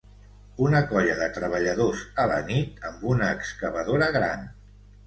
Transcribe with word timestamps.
Una 0.67 0.79
colla 0.93 1.17
de 1.19 1.27
treballadors 1.35 2.01
a 2.25 2.27
la 2.35 2.41
nit 2.51 2.83
amb 2.91 3.07
una 3.13 3.33
excavadora 3.39 4.15
gran. 4.19 4.53